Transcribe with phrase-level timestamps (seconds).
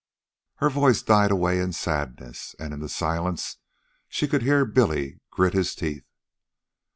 [0.55, 3.57] Her voice died away in sadness, and in the silence
[4.09, 6.07] she could hear Billy grit his teeth.